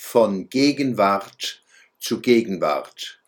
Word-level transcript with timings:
von 0.00 0.48
Gegenwart 0.48 1.62
zu 1.98 2.20
Gegenwart. 2.20 3.20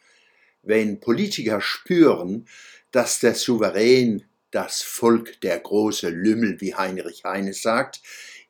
Wenn 0.63 1.01
Politiker 1.01 1.61
spüren, 1.61 2.49
dass 2.91 3.21
der 3.21 3.35
Souverän, 3.35 4.25
das 4.51 4.83
Volk, 4.83 5.41
der 5.43 5.61
große 5.61 6.09
Lümmel, 6.09 6.61
wie 6.61 6.75
Heinrich 6.75 7.25
Heine 7.25 7.53
sagt, 7.53 8.01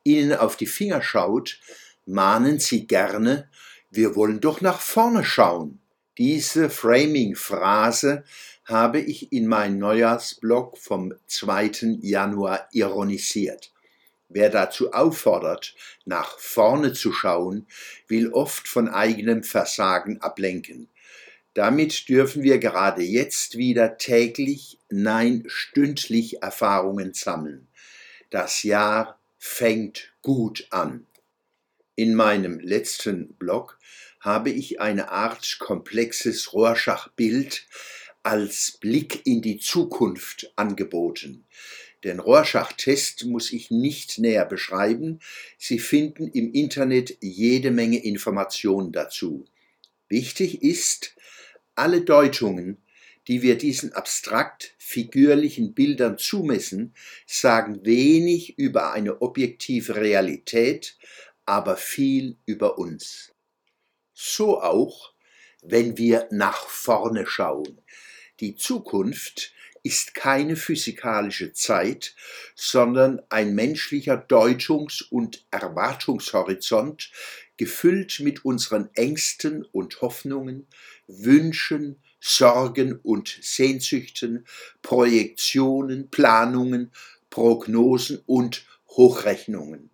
ihnen 0.04 0.32
auf 0.34 0.56
die 0.56 0.66
Finger 0.66 1.02
schaut, 1.02 1.60
mahnen 2.06 2.60
sie 2.60 2.86
gerne, 2.86 3.50
wir 3.90 4.14
wollen 4.14 4.40
doch 4.40 4.60
nach 4.60 4.80
vorne 4.80 5.24
schauen. 5.24 5.80
Diese 6.16 6.70
Framing-Phrase 6.70 8.24
habe 8.64 9.00
ich 9.00 9.32
in 9.32 9.48
meinem 9.48 9.78
Neujahrsblog 9.78 10.78
vom 10.78 11.12
2. 11.26 11.98
Januar 12.00 12.68
ironisiert. 12.72 13.72
Wer 14.34 14.48
dazu 14.48 14.92
auffordert, 14.92 15.74
nach 16.06 16.38
vorne 16.38 16.94
zu 16.94 17.12
schauen, 17.12 17.66
will 18.08 18.32
oft 18.32 18.66
von 18.66 18.88
eigenem 18.88 19.44
Versagen 19.44 20.22
ablenken. 20.22 20.88
Damit 21.54 22.08
dürfen 22.08 22.42
wir 22.42 22.58
gerade 22.58 23.02
jetzt 23.02 23.58
wieder 23.58 23.98
täglich, 23.98 24.78
nein 24.88 25.44
stündlich 25.48 26.42
Erfahrungen 26.42 27.12
sammeln. 27.12 27.68
Das 28.30 28.62
Jahr 28.62 29.20
fängt 29.38 30.14
gut 30.22 30.66
an. 30.70 31.06
In 31.94 32.14
meinem 32.14 32.58
letzten 32.58 33.34
Blog 33.34 33.78
habe 34.18 34.48
ich 34.48 34.80
eine 34.80 35.10
Art 35.10 35.58
komplexes 35.58 36.54
Rorschach-Bild 36.54 37.66
als 38.22 38.78
Blick 38.80 39.26
in 39.26 39.42
die 39.42 39.58
Zukunft 39.58 40.52
angeboten. 40.56 41.44
Den 42.04 42.18
Rorschach-Test 42.18 43.26
muss 43.26 43.52
ich 43.52 43.70
nicht 43.70 44.18
näher 44.18 44.44
beschreiben. 44.44 45.20
Sie 45.56 45.78
finden 45.78 46.28
im 46.28 46.52
Internet 46.52 47.16
jede 47.20 47.70
Menge 47.70 48.02
Informationen 48.02 48.92
dazu. 48.92 49.44
Wichtig 50.08 50.62
ist, 50.62 51.14
alle 51.74 52.02
Deutungen, 52.02 52.78
die 53.28 53.42
wir 53.42 53.56
diesen 53.56 53.92
abstrakt 53.92 54.74
figürlichen 54.78 55.74
Bildern 55.74 56.18
zumessen, 56.18 56.94
sagen 57.26 57.84
wenig 57.84 58.58
über 58.58 58.92
eine 58.92 59.22
objektive 59.22 59.96
Realität, 59.96 60.96
aber 61.46 61.76
viel 61.76 62.36
über 62.46 62.78
uns. 62.78 63.32
So 64.12 64.60
auch, 64.60 65.12
wenn 65.62 65.96
wir 65.96 66.26
nach 66.30 66.66
vorne 66.66 67.26
schauen. 67.26 67.80
Die 68.40 68.56
Zukunft 68.56 69.52
ist 69.82 70.14
keine 70.14 70.56
physikalische 70.56 71.52
Zeit, 71.52 72.14
sondern 72.54 73.20
ein 73.30 73.54
menschlicher 73.54 74.16
Deutungs- 74.16 75.02
und 75.02 75.44
Erwartungshorizont, 75.50 77.10
gefüllt 77.56 78.20
mit 78.20 78.44
unseren 78.44 78.90
Ängsten 78.94 79.64
und 79.64 80.00
Hoffnungen, 80.00 80.66
Wünschen, 81.06 82.02
Sorgen 82.20 82.98
und 83.02 83.38
Sehnsüchten, 83.40 84.46
Projektionen, 84.82 86.08
Planungen, 86.10 86.92
Prognosen 87.30 88.22
und 88.26 88.64
Hochrechnungen. 88.88 89.90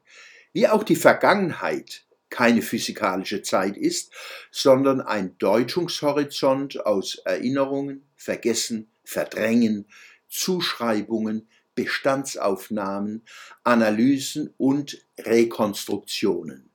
Wie 0.52 0.68
auch 0.68 0.82
die 0.82 0.96
Vergangenheit 0.96 2.04
keine 2.30 2.62
physikalische 2.62 3.42
Zeit 3.42 3.76
ist, 3.76 4.12
sondern 4.50 5.00
ein 5.00 5.38
Deutungshorizont 5.38 6.84
aus 6.84 7.16
Erinnerungen, 7.24 8.06
Vergessen, 8.16 8.90
Verdrängen, 9.08 9.86
Zuschreibungen, 10.28 11.48
Bestandsaufnahmen, 11.74 13.24
Analysen 13.64 14.52
und 14.58 15.02
Rekonstruktionen. 15.18 16.68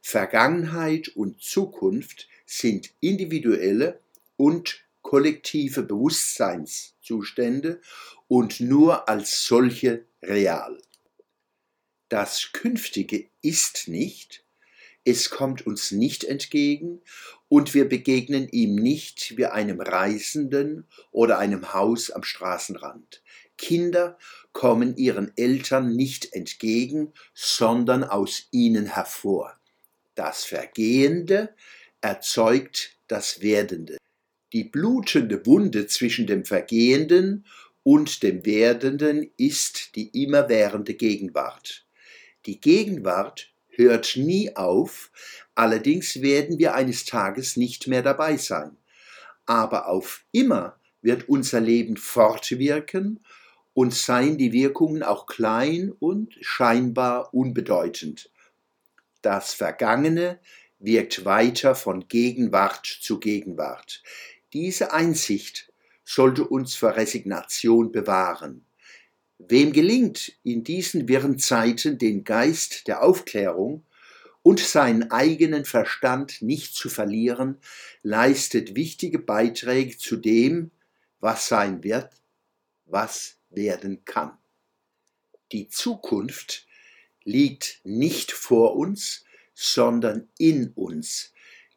Vergangenheit 0.00 1.08
und 1.08 1.42
Zukunft 1.42 2.28
sind 2.46 2.92
individuelle 3.00 3.98
und 4.36 4.84
kollektive 5.00 5.82
Bewusstseinszustände 5.82 7.80
und 8.28 8.60
nur 8.60 9.08
als 9.08 9.44
solche 9.44 10.04
real. 10.22 10.80
Das 12.08 12.52
Künftige 12.52 13.28
ist 13.42 13.88
nicht, 13.88 14.44
es 15.04 15.30
kommt 15.30 15.66
uns 15.66 15.90
nicht 15.90 16.24
entgegen 16.24 17.00
und 17.48 17.74
wir 17.74 17.88
begegnen 17.88 18.48
ihm 18.48 18.76
nicht 18.76 19.36
wie 19.36 19.46
einem 19.46 19.80
Reisenden 19.80 20.86
oder 21.10 21.38
einem 21.38 21.72
Haus 21.74 22.10
am 22.10 22.22
Straßenrand. 22.22 23.22
Kinder 23.58 24.18
kommen 24.52 24.96
ihren 24.96 25.36
Eltern 25.36 25.94
nicht 25.94 26.32
entgegen, 26.32 27.12
sondern 27.34 28.04
aus 28.04 28.48
ihnen 28.50 28.86
hervor. 28.86 29.58
Das 30.14 30.44
Vergehende 30.44 31.54
erzeugt 32.00 32.96
das 33.08 33.40
Werdende. 33.40 33.96
Die 34.52 34.64
blutende 34.64 35.44
Wunde 35.46 35.86
zwischen 35.86 36.26
dem 36.26 36.44
Vergehenden 36.44 37.46
und 37.82 38.22
dem 38.22 38.44
Werdenden 38.44 39.30
ist 39.36 39.96
die 39.96 40.22
immerwährende 40.22 40.94
Gegenwart. 40.94 41.86
Die 42.46 42.60
Gegenwart 42.60 43.51
hört 43.72 44.16
nie 44.16 44.54
auf, 44.56 45.10
allerdings 45.54 46.22
werden 46.22 46.58
wir 46.58 46.74
eines 46.74 47.04
Tages 47.04 47.56
nicht 47.56 47.88
mehr 47.88 48.02
dabei 48.02 48.36
sein. 48.36 48.76
Aber 49.46 49.88
auf 49.88 50.24
immer 50.32 50.78
wird 51.00 51.28
unser 51.28 51.60
Leben 51.60 51.96
fortwirken 51.96 53.24
und 53.74 53.94
seien 53.94 54.38
die 54.38 54.52
Wirkungen 54.52 55.02
auch 55.02 55.26
klein 55.26 55.92
und 55.98 56.36
scheinbar 56.40 57.34
unbedeutend. 57.34 58.30
Das 59.22 59.54
Vergangene 59.54 60.40
wirkt 60.78 61.24
weiter 61.24 61.74
von 61.74 62.08
Gegenwart 62.08 62.86
zu 62.86 63.20
Gegenwart. 63.20 64.02
Diese 64.52 64.92
Einsicht 64.92 65.72
sollte 66.04 66.44
uns 66.44 66.74
vor 66.74 66.96
Resignation 66.96 67.92
bewahren. 67.92 68.66
Wem 69.48 69.72
gelingt 69.72 70.32
in 70.44 70.62
diesen 70.62 71.08
wirren 71.08 71.38
Zeiten 71.38 71.98
den 71.98 72.24
Geist 72.24 72.86
der 72.86 73.02
Aufklärung 73.02 73.84
und 74.42 74.60
seinen 74.60 75.10
eigenen 75.10 75.64
Verstand 75.64 76.42
nicht 76.42 76.74
zu 76.74 76.88
verlieren, 76.88 77.58
leistet 78.02 78.76
wichtige 78.76 79.18
Beiträge 79.18 79.98
zu 79.98 80.16
dem, 80.16 80.70
was 81.20 81.48
sein 81.48 81.82
wird, 81.82 82.10
was 82.86 83.36
werden 83.50 84.04
kann. 84.04 84.36
Die 85.50 85.68
Zukunft 85.68 86.66
liegt 87.24 87.80
nicht 87.84 88.32
vor 88.32 88.76
uns, 88.76 89.24
sondern 89.54 90.28
in 90.38 90.72
uns. 90.74 91.32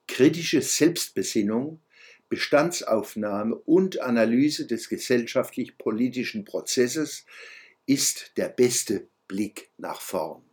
Kritische 0.07 0.61
Selbstbesinnung 0.61 1.81
Bestandsaufnahme 2.29 3.55
und 3.55 4.01
Analyse 4.01 4.65
des 4.65 4.89
gesellschaftlich-politischen 4.89 6.45
Prozesses 6.45 7.25
ist 7.85 8.31
der 8.37 8.49
beste 8.49 9.07
Blick 9.27 9.71
nach 9.77 10.01
vorn. 10.01 10.43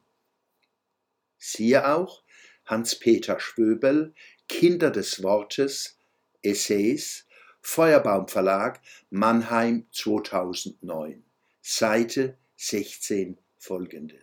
Siehe 1.38 1.88
auch 1.88 2.22
Hans-Peter 2.66 3.41
Schwöbel, 3.41 4.15
Kinder 4.49 4.91
des 4.91 5.22
Wortes, 5.22 5.99
Essays, 6.43 7.27
Feuerbaum 7.61 8.28
Verlag, 8.28 8.81
Mannheim 9.11 9.87
2009, 9.93 11.25
Seite 11.61 12.37
16 12.56 13.38
folgende. 13.56 14.21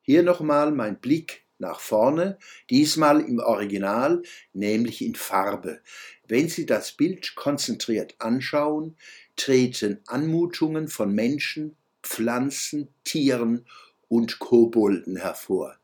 Hier 0.00 0.22
nochmal 0.22 0.70
mein 0.72 1.00
Blick 1.00 1.41
nach 1.62 1.80
vorne, 1.80 2.38
diesmal 2.68 3.20
im 3.20 3.38
Original, 3.38 4.22
nämlich 4.52 5.00
in 5.00 5.14
Farbe. 5.14 5.80
Wenn 6.28 6.50
Sie 6.50 6.66
das 6.66 6.92
Bild 6.92 7.34
konzentriert 7.34 8.16
anschauen, 8.18 8.96
treten 9.36 10.00
Anmutungen 10.06 10.88
von 10.88 11.14
Menschen, 11.14 11.76
Pflanzen, 12.02 12.88
Tieren 13.04 13.64
und 14.08 14.38
Kobolden 14.38 15.16
hervor. 15.16 15.78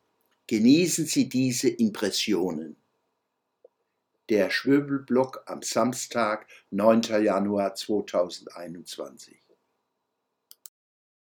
Genießen 0.49 1.06
Sie 1.06 1.28
diese 1.28 1.69
Impressionen. 1.69 2.76
Der 4.29 4.50
Schwöbelblock 4.50 5.44
am 5.47 5.62
Samstag, 5.62 6.47
9. 6.70 7.03
Januar 7.23 7.75
2021. 7.75 9.48